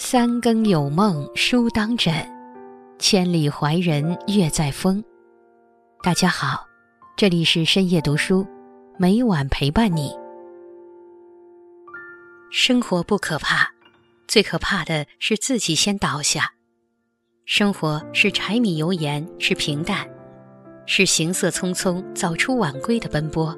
[0.00, 2.14] 三更有梦书当枕，
[3.00, 5.02] 千里怀人月在风。
[6.04, 6.64] 大家好，
[7.16, 8.46] 这里是深夜读书，
[8.96, 10.12] 每晚陪伴你。
[12.48, 13.68] 生活不可怕，
[14.28, 16.52] 最可怕的是自己先倒下。
[17.44, 20.08] 生活是柴米油盐，是平淡，
[20.86, 23.52] 是行色匆匆、早出晚归的奔波，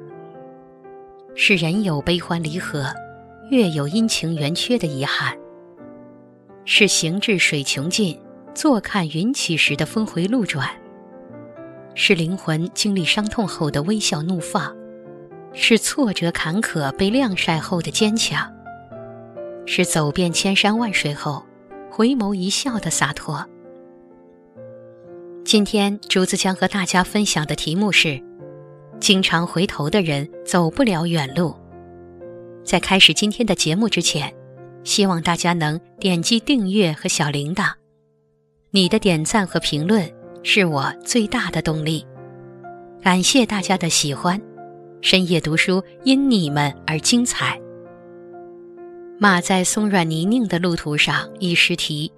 [1.35, 2.91] 是人有悲欢离合，
[3.51, 5.37] 月有阴晴圆缺的遗憾。
[6.63, 8.19] 是行至水穷尽，
[8.53, 10.65] 坐看云起时的峰回路转；
[11.95, 14.71] 是灵魂经历伤痛后的微笑怒放；
[15.53, 18.47] 是挫折坎坷被晾晒后的坚强；
[19.65, 21.43] 是走遍千山万水后
[21.89, 23.43] 回眸一笑的洒脱。
[25.43, 28.21] 今天竹子将和大家分享的题目是：
[28.99, 31.55] 经常回头的人走不了远路。
[32.63, 34.31] 在开始今天的节目之前。
[34.83, 37.71] 希望大家能点击订阅和小铃铛，
[38.71, 40.11] 你的点赞和评论
[40.43, 42.05] 是我最大的动力。
[43.01, 44.41] 感谢大家的喜欢，
[45.01, 47.59] 深夜读书因你们而精彩。
[49.19, 52.11] 马在松软泥泞的路途上一失蹄，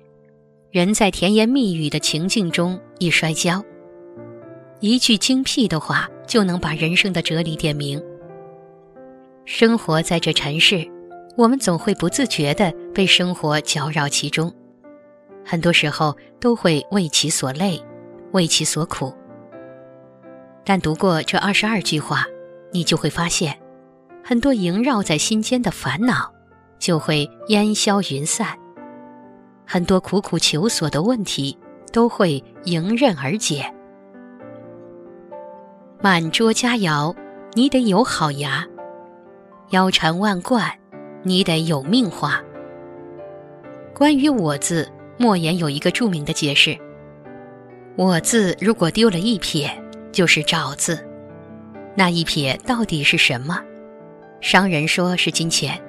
[0.72, 3.64] 人在甜言蜜语的情境中一摔跤。
[4.80, 8.02] 一句精辟的话就能把人生的哲理点明。
[9.46, 10.93] 生活在这尘世。
[11.36, 14.54] 我们总会不自觉地被生活搅扰其中，
[15.44, 17.82] 很多时候都会为其所累，
[18.34, 19.12] 为其所苦。
[20.64, 22.24] 但读过这二十二句话，
[22.72, 23.58] 你就会发现，
[24.24, 26.32] 很多萦绕在心间的烦恼
[26.78, 28.56] 就会烟消云散，
[29.66, 31.58] 很多苦苦求索的问题
[31.92, 33.74] 都会迎刃而解。
[36.00, 37.16] 满桌佳肴，
[37.54, 38.64] 你得有好牙；
[39.72, 40.72] 腰缠万贯。
[41.24, 42.42] 你得有命花。
[43.96, 46.78] 关于“我”字，莫言有一个著名的解释
[47.96, 49.70] ：“我”字如果丢了一撇，
[50.12, 51.00] 就是“找”字。
[51.96, 53.62] 那一撇到底是什么？
[54.42, 55.80] 商人说是金钱，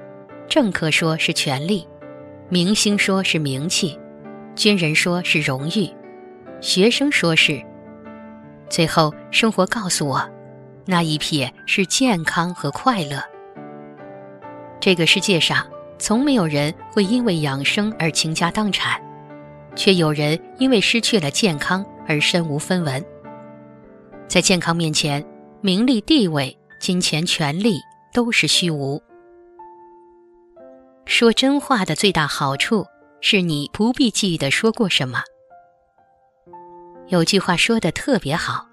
[0.49, 1.89] 政客说是权力，
[2.49, 3.99] 明星说是名气，
[4.55, 5.91] 军人说是荣誉，
[6.61, 7.61] 学生说是……
[8.69, 10.31] 最后，生活告诉我，
[10.85, 13.21] 那一撇是健康和快乐。
[14.85, 15.67] 这个世界上，
[15.99, 19.01] 从没有人会因为养生而倾家荡产，
[19.75, 23.03] 却有人因为失去了健康而身无分文。
[24.29, 25.25] 在健康面前，
[25.63, 27.81] 名利、地位、金钱、权力
[28.13, 29.03] 都是虚无。
[31.07, 32.85] 说真话的最大好处
[33.23, 35.23] 是你不必记得说过什么。
[37.09, 38.67] 有句话说的特别好：“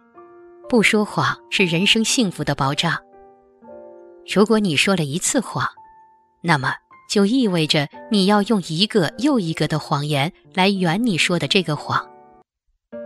[0.68, 2.98] 不说谎是人生幸福的保障。”
[4.30, 5.66] 如果你说了一次谎，
[6.44, 6.74] 那么，
[7.10, 12.10] 就意味着你要用一个又一个的谎言来圆你说的这个谎。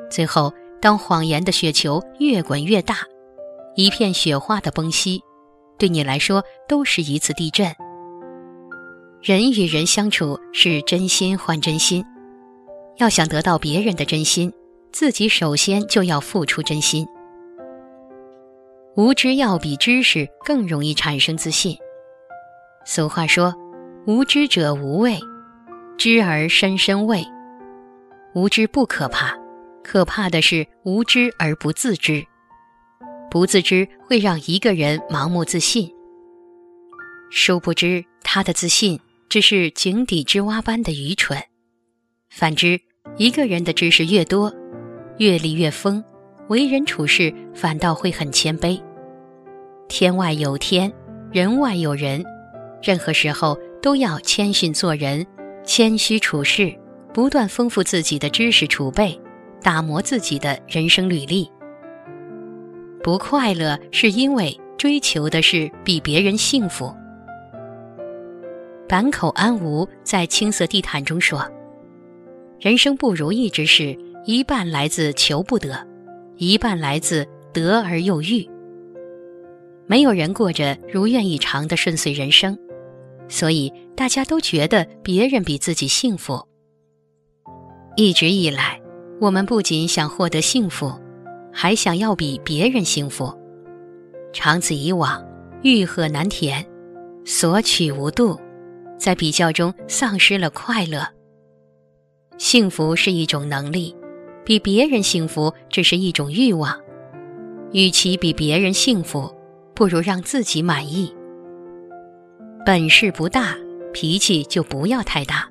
[0.09, 2.99] 最后，当谎言的雪球越滚越大，
[3.75, 5.21] 一片雪花的崩稀，
[5.77, 7.75] 对你来说都是一次地震。
[9.21, 12.05] 人与人相处是真心换真心，
[12.97, 14.53] 要想得到别人的真心，
[14.93, 17.05] 自己首先就要付出真心。
[18.95, 21.75] 无知要比知识更容易产生自信。
[22.87, 23.53] 俗话说
[24.05, 25.17] ：“无知者无畏，
[25.97, 27.25] 知而深深畏。”
[28.35, 29.35] 无知不可怕，
[29.83, 32.23] 可怕的是无知而不自知。
[33.31, 35.91] 不自知会让一个人盲目自信，
[37.31, 41.41] 殊不知他的自信只是井底之蛙般的愚蠢。
[42.29, 42.79] 反之，
[43.17, 44.53] 一个人的知识越多，
[45.17, 46.03] 阅历越丰，
[46.49, 48.79] 为人处事反倒会很谦卑。
[49.87, 50.93] 天外有天，
[51.31, 52.23] 人外有人。
[52.85, 55.25] 任何时候都要谦逊做人，
[55.63, 56.71] 谦虚处事，
[57.11, 59.19] 不断丰富自己的知识储备，
[59.63, 61.49] 打磨自己的人生履历。
[63.01, 66.93] 不快乐是因为追求的是比别人幸福。
[68.87, 71.43] 坂口安吾在《青色地毯》中说
[72.61, 75.75] ：“人生不如意之事，一半来自求不得，
[76.37, 78.47] 一半来自得而又遇。
[79.87, 82.55] 没有人过着如愿以偿的顺遂人生。”
[83.27, 86.47] 所以，大家都觉得别人比自己幸福。
[87.95, 88.81] 一直以来，
[89.21, 90.93] 我们不仅想获得幸福，
[91.51, 93.33] 还想要比别人幸福。
[94.33, 95.25] 长此以往，
[95.63, 96.65] 欲壑难填，
[97.23, 98.37] 索取无度，
[98.99, 101.07] 在比较中丧失了快乐。
[102.37, 103.95] 幸福是一种能力，
[104.43, 106.77] 比别人幸福只是一种欲望。
[107.71, 109.33] 与其比别人幸福，
[109.73, 111.14] 不如让自己满意。
[112.65, 113.55] 本事不大，
[113.93, 115.47] 脾气就不要太大。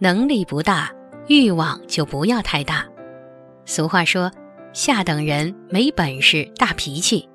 [0.00, 0.92] 能力不大，
[1.28, 2.84] 欲望就不要太大。
[3.64, 4.28] 俗话说
[4.74, 7.28] ：“下等人没本事，大脾气；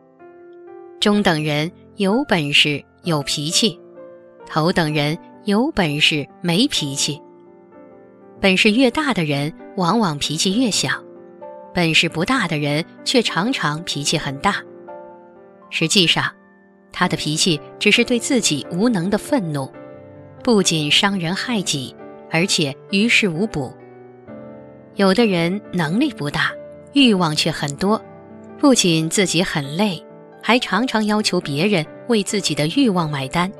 [0.99, 3.79] 中等人有本事，有脾气；
[4.45, 7.21] 头等人有本事，没脾气。”
[8.41, 11.01] 本事越大的人，往往脾气越小；
[11.73, 14.61] 本事不大的人，却常常脾气很大。
[15.69, 16.29] 实际上，
[16.97, 19.69] 他的脾气只是对自己无能的愤怒，
[20.41, 21.93] 不仅伤人害己，
[22.31, 23.73] 而且于事无补。
[24.95, 26.53] 有的人能力不大，
[26.93, 28.01] 欲望却很多，
[28.57, 30.01] 不仅自己很累，
[30.41, 33.51] 还常常要求别人为自己的欲望买单。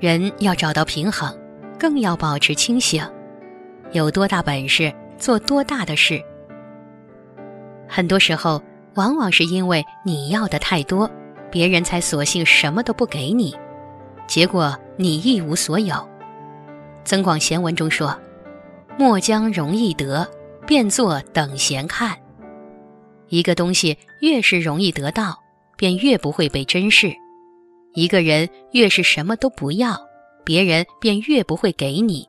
[0.00, 1.32] 人要找到平衡，
[1.78, 3.00] 更要保持清醒。
[3.92, 6.20] 有多大本事，做多大的事。
[7.86, 8.60] 很多时候，
[8.96, 11.08] 往往是因为你要的太多，
[11.54, 13.54] 别人才索性什么都不给你，
[14.26, 15.94] 结果你一无所有。
[17.04, 18.18] 《增广贤文》中说
[18.98, 20.28] ：“莫将容易得，
[20.66, 22.18] 变作等闲看。”
[23.30, 25.38] 一个东西越是容易得到，
[25.76, 27.10] 便越不会被珍视；
[27.94, 29.96] 一个人越是什么都不要，
[30.44, 32.28] 别人便越不会给你。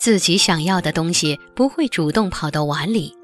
[0.00, 3.16] 自己想要的东西不会主动跑到碗里，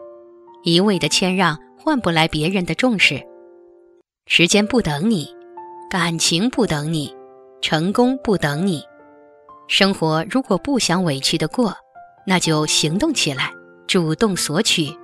[0.63, 3.21] 一味的谦让换不来别人的重视。
[4.31, 5.27] 时间不等你，
[5.89, 7.17] 感情不等你，
[7.63, 8.85] 成功不等你。
[9.69, 11.75] 生活如果不想委屈的过，
[12.27, 13.51] 那就行动起来，
[13.87, 14.95] 主动索取。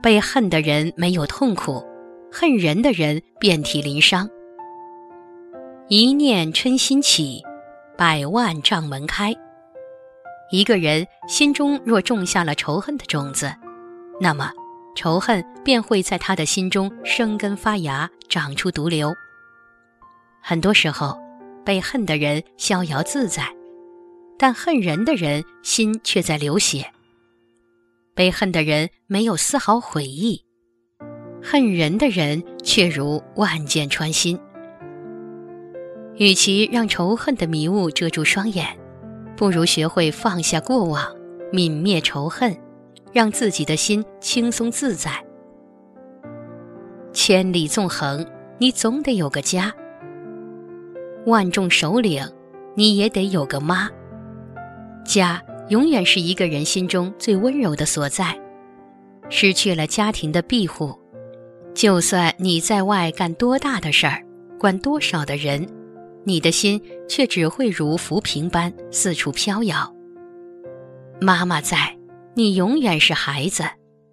[0.00, 1.84] 被恨的人没有痛苦，
[2.30, 4.30] 恨人的人遍体鳞伤。
[5.88, 7.42] 一念嗔心起，
[7.96, 9.34] 百万障门开。
[10.52, 13.52] 一个人心中若种下了仇恨的种子，
[14.20, 14.52] 那么
[14.98, 19.14] 仇恨便会在他的心中生根发芽，长出毒瘤。
[20.42, 21.16] 很多时候，
[21.64, 23.46] 被恨的人逍遥自在，
[24.36, 26.84] 但恨人的人心却在流血。
[28.12, 30.44] 被恨的人没有丝毫悔意，
[31.40, 34.36] 恨人的人却如万箭穿心。
[36.16, 38.76] 与其让仇恨的迷雾遮住双眼。
[39.36, 41.14] 不如学会放下过往，
[41.52, 42.58] 泯灭仇恨，
[43.18, 45.10] 让自己的心轻松自在。
[47.12, 48.24] 千里纵横，
[48.58, 49.72] 你总得有个家；
[51.26, 52.24] 万众首领，
[52.76, 53.90] 你也得有个妈。
[55.04, 58.38] 家永远是一个人心中最温柔的所在。
[59.28, 60.96] 失去了家庭的庇护，
[61.74, 64.24] 就算你在外干多大的事儿，
[64.60, 65.66] 管多少的人。
[66.22, 69.92] 你的心却只会如浮萍般四处飘摇。
[71.20, 71.97] 妈妈在，
[72.38, 73.64] 你永远是孩子，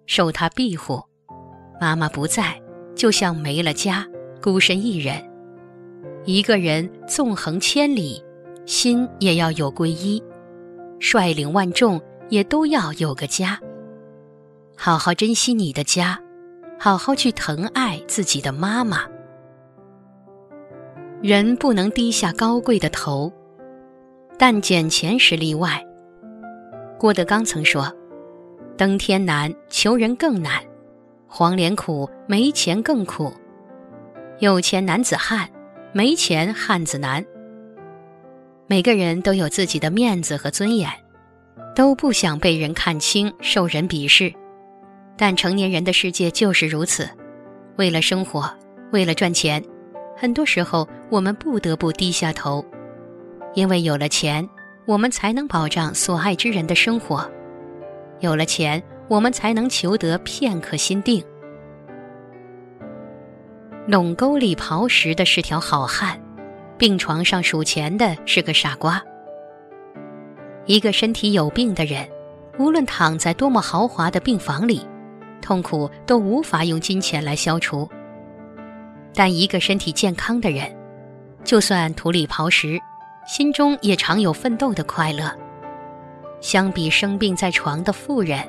[0.06, 0.98] 受他庇护；
[1.80, 2.60] 妈妈不在，
[2.96, 4.04] 就像没了家，
[4.42, 5.14] 孤身一人。
[6.24, 8.20] 一个人纵横千里，
[8.64, 10.20] 心也要有皈依；
[10.98, 13.60] 率领万众，也都要有个家。
[14.76, 16.20] 好好珍惜你的家，
[16.80, 19.04] 好好去疼爱自己的妈妈。
[21.22, 23.32] 人不能低下高贵的头，
[24.36, 25.80] 但捡钱是例外。
[26.98, 27.94] 郭德纲曾说
[28.76, 30.60] ：“登天难，求人更难；
[31.26, 33.32] 黄连苦，没钱更苦。
[34.38, 35.48] 有钱男子汉，
[35.92, 37.24] 没钱汉子难。”
[38.68, 40.90] 每个人都有自己的面子和尊严，
[41.74, 44.32] 都不想被人看轻、受人鄙视。
[45.16, 47.08] 但成年人的世界就是如此，
[47.76, 48.52] 为了生活，
[48.92, 49.62] 为了赚钱。
[50.14, 52.64] 很多时候，我们不得不低下头，
[53.54, 54.46] 因为有了钱，
[54.84, 57.26] 我们才能保障所爱之人的生活；
[58.20, 61.24] 有了钱，我们才能求得片刻心定。
[63.86, 66.20] 垄沟里刨食的是条好汉，
[66.76, 69.02] 病床上数钱的是个傻瓜。
[70.64, 72.08] 一个身体有病的人，
[72.58, 74.84] 无论躺在多么豪华的病房里，
[75.40, 77.88] 痛苦都无法用金钱来消除。
[79.14, 80.68] 但一个身体健康的人，
[81.44, 82.80] 就算土里刨食，
[83.26, 85.30] 心中也常有奋斗的快乐。
[86.40, 88.40] 相比生病在床的妇人，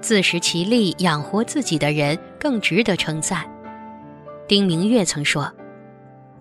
[0.00, 3.48] 自食其力养活自己的人更值得称赞。
[4.48, 5.52] 丁明月曾说：“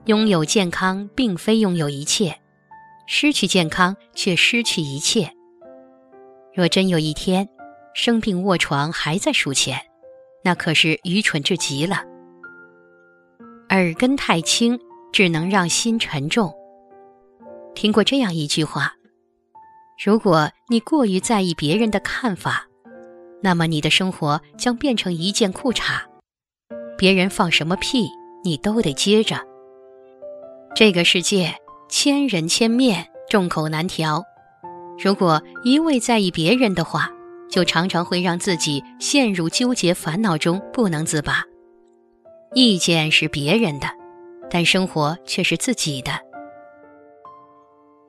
[0.05, 2.35] 拥有健康并非拥有一切，
[3.05, 5.31] 失去健康却失去一切。”
[6.53, 7.47] 若真有一天，
[7.93, 9.79] 生病卧床还在数钱，
[10.43, 12.03] 那可是愚蠢至极了。
[13.69, 14.79] 耳根太轻，
[15.13, 16.51] 只能让心沉重。
[17.75, 18.95] 听过这样一句话：
[20.01, 22.65] 如果你过于在意别人的看法，
[23.43, 25.99] 那么你的生活将变成一件裤衩，
[26.97, 28.07] 别人放什么屁，
[28.41, 29.37] 你都得接着。
[30.73, 31.53] 这个世界
[31.89, 34.23] 千人千面，众口难调，
[34.97, 37.11] 如果一味在意别人的话，
[37.49, 41.43] 就常常会让自己陷入纠结烦恼中不能自拔。
[42.53, 43.89] 意见是别人的，
[44.49, 46.11] 但生活却是自己的。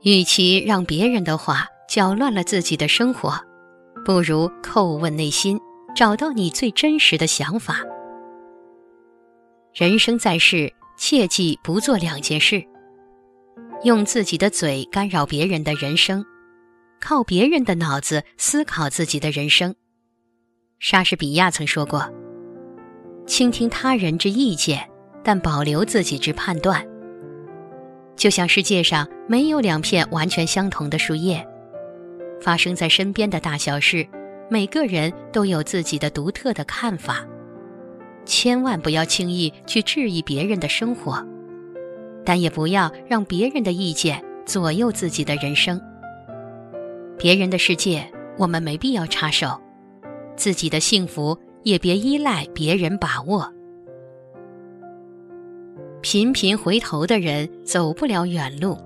[0.03, 3.35] 与其让别人的话搅乱了自己的生活，
[4.05, 5.59] 不如叩问内心，
[5.93, 7.81] 找到你最真实的想法。
[9.75, 12.65] 人生在世，切记不做两件事：
[13.83, 16.25] 用自己的嘴干扰别人的人生。
[17.01, 19.75] 靠别人的脑子思考自己的人生。
[20.79, 22.09] 莎士比亚曾说过
[23.27, 24.89] ：“倾听他人之意见，
[25.25, 26.87] 但保留自己之判断。”
[28.15, 31.45] 就像世界上没有两片完全相同的树叶，
[32.41, 34.07] 发生在身边的大小事，
[34.49, 37.27] 每个人都有自己的独特的看法。
[38.25, 41.25] 千万不要轻易去质疑别人的生活，
[42.25, 45.81] 但也不要让别人的意见左右自己的人生。
[47.19, 49.61] 别人的世界，我们没必要插手；
[50.37, 53.53] 自己的幸福也别依赖别人把握。
[56.03, 58.79] 频频回头的人走不了远路。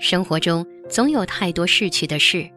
[0.00, 2.48] 生活中总有太多逝去的事，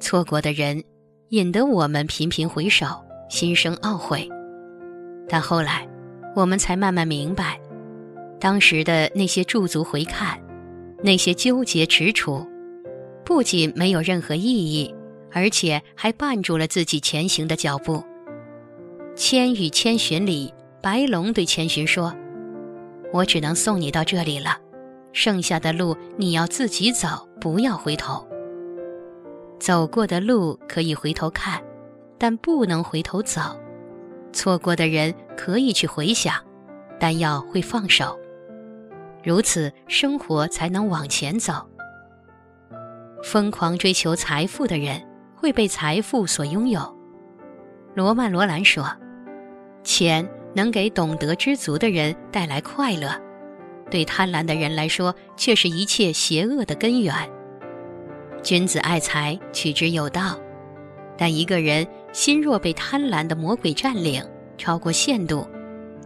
[0.00, 0.82] 错过的人，
[1.28, 2.86] 引得我们频频回首，
[3.30, 4.28] 心生懊悔。
[5.28, 5.88] 但后来，
[6.34, 7.56] 我们才慢慢明白，
[8.40, 10.36] 当时的那些驻足回看，
[11.04, 12.44] 那些纠结踟蹰。
[13.24, 14.92] 不仅没有任何意义，
[15.30, 17.98] 而且还绊住了自己前行的脚步。
[19.14, 22.12] 《千与千寻》里，白龙对千寻说
[23.14, 24.58] ：“我只能送你到这里了，
[25.12, 28.26] 剩下的路你要自己走，不要回头。
[29.58, 31.62] 走过的路可以回头看，
[32.18, 33.56] 但不能回头走；
[34.32, 36.34] 错过的人可以去回想，
[36.98, 38.18] 但要会放手。
[39.22, 41.54] 如此，生活才能往前走。”
[43.22, 45.00] 疯狂追求财富的人
[45.36, 46.96] 会被财富所拥有。
[47.94, 48.84] 罗曼·罗兰说
[49.84, 53.08] ：“钱能给懂得知足的人带来快乐，
[53.92, 57.14] 对贪婪的人来说却是一切邪恶的根源。
[58.42, 60.36] 君子爱财，取之有道。
[61.16, 64.24] 但一个人心若被贪婪的魔鬼占领，
[64.56, 65.46] 超过限度，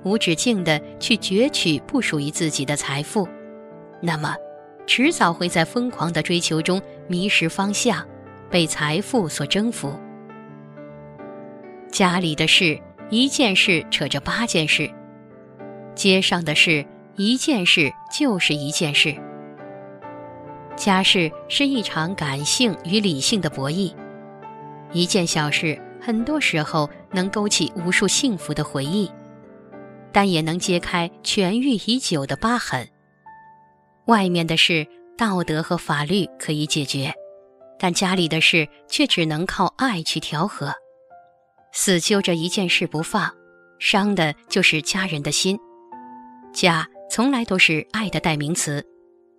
[0.02, 3.26] 无止境的去攫取不属于自己的财富，
[4.02, 4.34] 那么。”
[4.88, 8.06] 迟早会在疯狂的追求中迷失方向，
[8.48, 9.92] 被财富所征服。
[11.90, 12.78] 家里的事
[13.10, 14.88] 一件事扯着八件事，
[15.96, 16.86] 街上的事
[17.16, 19.16] 一件事就是一件事。
[20.76, 23.94] 家事是一场感性与理性的博弈，
[24.92, 29.10] 一件小事很多时候能勾起无数幸福的回忆，
[30.12, 32.86] 但也能揭开痊愈已久的疤痕。
[34.06, 37.14] 外面的事，道德和法律可以解决，
[37.78, 40.74] 但家里的事却只能靠爱去调和。
[41.72, 43.34] 死揪着一件事不放，
[43.78, 45.58] 伤的就是家人的心。
[46.52, 48.84] 家从来都是爱的代名词，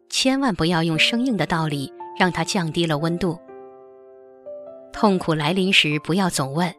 [0.09, 3.37] 千万不要用生硬的道理让它降低了温度。
[4.91, 6.73] 痛苦来临时，不要总问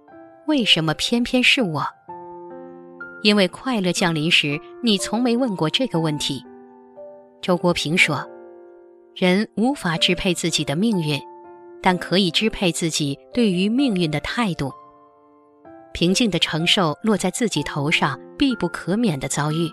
[0.47, 1.85] 为什么偏偏是我，
[3.23, 6.43] 因为快乐降临时，你从没问过这个问题。
[7.41, 8.29] 周国平说
[9.15, 11.21] ：“人无法支配自己的命运，
[11.81, 14.73] 但可以支配自己对于命运的态度。
[15.93, 19.71] 平静的承受落在自己头上必不可免的遭遇。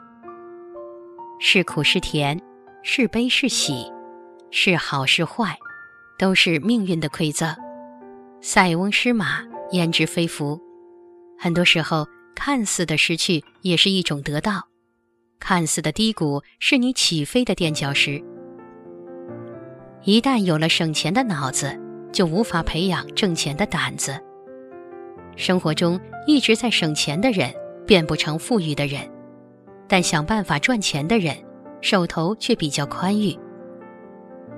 [1.39, 2.39] 是苦是甜，
[2.81, 3.91] 是悲是喜，
[4.51, 5.57] 是好是坏，
[6.17, 7.55] 都是命运的馈赠。
[8.41, 10.59] 塞翁失马，焉知非福？
[11.37, 14.67] 很多时候，看似的失去也是一种得到。”
[15.37, 18.23] 看似的低谷是你起飞的垫脚石。
[20.03, 21.77] 一旦有了省钱的脑子，
[22.11, 24.19] 就无法培养挣钱的胆子。
[25.35, 27.53] 生活中一直在省钱的人，
[27.85, 29.01] 变不成富裕的人；
[29.87, 31.35] 但想办法赚钱的人，
[31.81, 33.37] 手头却比较宽裕。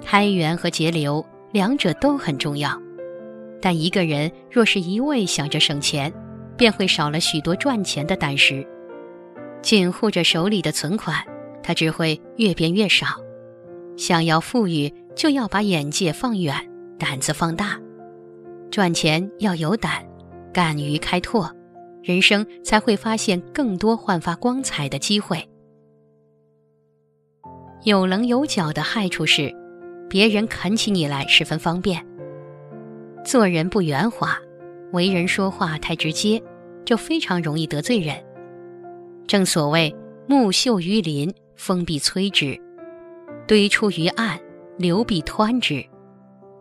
[0.03, 2.71] 开源和节流两者都很重要，
[3.61, 6.13] 但一个人若是一味想着省钱，
[6.55, 8.65] 便会少了许多赚钱的胆识。
[9.61, 11.21] 紧护着手里的存款，
[11.63, 13.07] 他只会越变越少。
[13.97, 16.55] 想要富裕，就要把眼界放远，
[16.99, 17.77] 胆子放大。
[18.69, 20.05] 赚钱要有胆，
[20.53, 21.51] 敢于开拓，
[22.07, 25.45] 人生才会发现更多焕发光彩的机会。
[27.83, 29.53] 有棱有角的害处是，
[30.07, 32.01] 别人啃起你来十分方便。
[33.25, 34.39] 做人不圆滑，
[34.93, 36.41] 为人说话太直接，
[36.85, 38.15] 就非常容易得罪人。
[39.27, 39.93] 正所谓
[40.27, 42.57] 木秀于林，风必摧之；
[43.45, 44.39] 堆出于岸，
[44.77, 45.85] 流必湍之。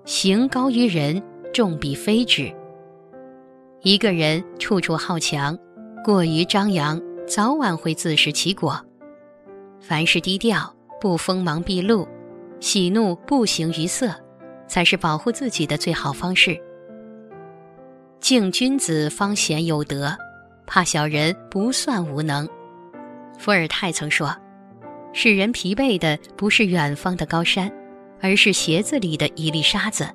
[0.07, 1.23] 行高于人，
[1.55, 2.53] 众必非之。
[3.87, 5.57] 一个人处处好强，
[6.05, 8.85] 过于张扬，早晚会自食其果。
[9.81, 12.05] 凡事低调，不锋芒毕露，
[12.59, 14.13] 喜怒不形于色，
[14.67, 16.61] 才是保护自己的最好方式。
[18.19, 20.17] 敬君子方显有德，
[20.67, 22.45] 怕小人不算无能。
[23.39, 24.37] 伏尔泰曾说
[25.15, 27.73] ：“使人疲惫的不是远方的高山，
[28.21, 30.09] 而是鞋子里的一粒沙子。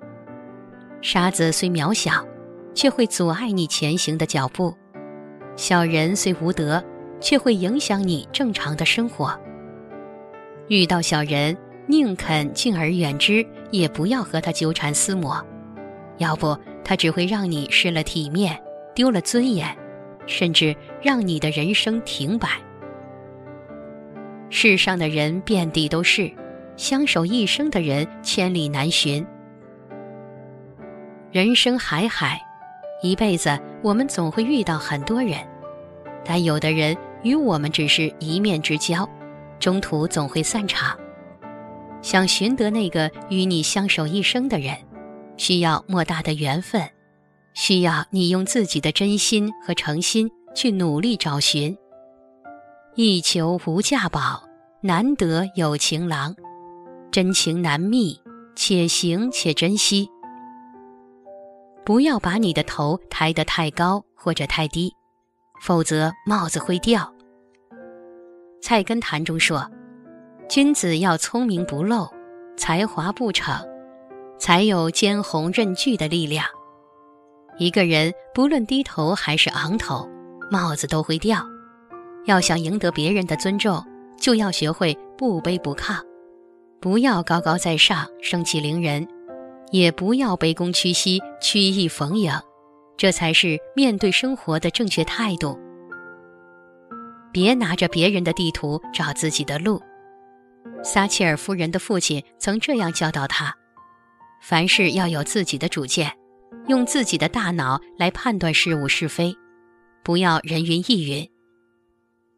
[1.01, 2.22] 沙子虽渺小，
[2.74, 4.74] 却会阻碍你前行的脚步；
[5.56, 6.84] 小人虽无德，
[7.20, 9.38] 却会影响你正常的生活。
[10.68, 15.46] 遇到小人，宁肯敬而远之，也不要和他纠缠厮磨，
[16.18, 18.58] 要不他只会让你失了体面，
[18.96, 19.68] 丢了尊严，
[20.25, 22.48] 甚至让你的人生停摆。”
[24.50, 26.32] 世上的人遍地都是，
[26.75, 29.25] 相守一生的人千里难寻。
[31.32, 32.38] 人生海海，
[33.01, 35.39] 一辈子我们总会遇到很多人，
[36.24, 39.10] 但有的人与我们只是一面之交，
[39.60, 40.98] 中途总会散场。
[42.03, 44.75] 想寻得那个与你相守一生的人，
[45.38, 46.88] 需要莫大的缘分，
[47.53, 51.75] 需要你用自己的真心和诚心去努力找寻。
[52.96, 54.43] 一求无价宝，
[54.81, 56.36] 难得有情郎。
[57.12, 58.20] 真情难觅，
[58.55, 60.08] 且行且珍惜。
[61.84, 64.94] 不要把你的头抬得太高或者太低，
[65.62, 67.02] 否则帽子会掉。
[68.64, 69.70] 《菜根谭》中说
[70.48, 72.08] ：“君子要聪明不露，
[72.56, 73.60] 才华不逞，
[74.38, 76.46] 才有肩鸿任拒的力量。”
[77.58, 80.08] 一个人不论低头还是昂头，
[80.50, 81.44] 帽子都会掉。
[82.26, 83.84] 要想赢得别人的尊重，
[84.20, 86.00] 就要学会不卑不亢，
[86.79, 89.08] 不要高高在上、盛气凌人，
[89.72, 92.31] 也不要卑躬屈膝、曲意逢迎，
[92.98, 95.57] 这才是面对生活的正确态度。
[97.31, 99.81] 别拿着别人的地图找自己的路。
[100.84, 103.55] 撒切尔夫人的父亲曾这样教导他：
[104.42, 106.12] 凡事要有自己的主见，
[106.68, 109.34] 用自己的大脑来判断事物是非，
[110.03, 111.27] 不要人云亦云。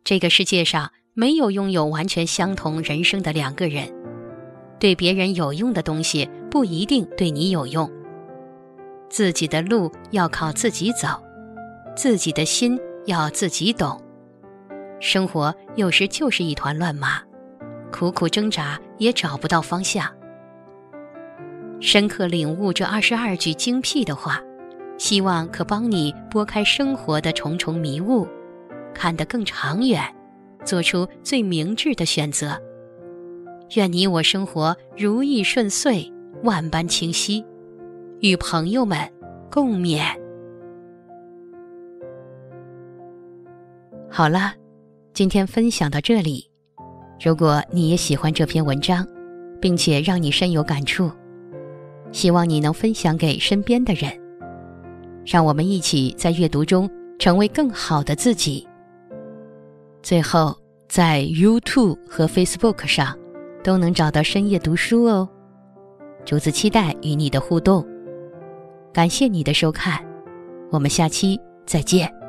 [0.03, 3.91] 这个世界上没有拥有完全相同人生的两个人，
[4.83, 7.89] 对别人有用的东西不一定对你有用。
[9.09, 11.07] 自己的路要靠自己走，
[11.95, 13.97] 自己的心要自己懂。
[14.99, 17.21] 生活有时就是一团乱麻，
[17.93, 20.05] 苦苦挣扎也找不到方向。
[21.79, 24.41] 深刻领悟这二十二句精辟的话，
[24.97, 28.27] 希望可帮你拨开生活的重重迷雾。
[28.93, 30.03] 看得更长远，
[30.65, 32.61] 做出最明智的选择。
[33.75, 36.11] 愿你我生活如意顺遂，
[36.43, 37.43] 万般清晰。
[38.19, 38.97] 与朋友们
[39.51, 40.01] 共勉。
[44.09, 44.53] 好了，
[45.13, 46.49] 今天分享到这里。
[47.23, 49.05] 如果你也喜欢这篇文章，
[49.59, 51.11] 并且让你深有感触，
[52.11, 54.11] 希望你能分享给身边的人，
[55.25, 58.67] 让我们一起在阅读中成为更好的自己。
[60.01, 60.55] 最后，
[60.87, 63.17] 在 YouTube 和 Facebook 上
[63.63, 65.27] 都能找到深夜读书哦。
[66.25, 67.85] 竹子期待与你的互动，
[68.93, 70.03] 感谢你的收看，
[70.71, 72.22] 我们下期再见。